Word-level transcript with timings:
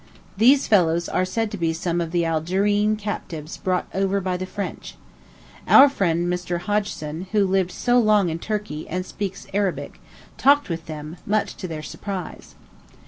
These 0.35 0.65
fellows 0.65 1.07
are 1.07 1.25
said 1.25 1.51
to 1.51 1.57
be 1.57 1.73
some 1.73 2.01
of 2.01 2.09
the 2.09 2.25
Algerine 2.25 2.95
captives 2.95 3.57
brought 3.57 3.87
over 3.93 4.19
by 4.19 4.35
the 4.35 4.47
French. 4.47 4.95
Our 5.67 5.89
friend 5.89 6.27
Mr. 6.27 6.57
Hodgson, 6.57 7.27
who 7.33 7.45
lived 7.45 7.69
so 7.71 7.99
long 7.99 8.29
in 8.29 8.39
Turkey, 8.39 8.89
and 8.89 9.05
speaks 9.05 9.45
Arabic, 9.53 10.01
talked 10.39 10.69
with 10.69 10.87
them, 10.87 11.17
much 11.27 11.55
to 11.57 11.67
their 11.67 11.83
surprise. 11.83 12.55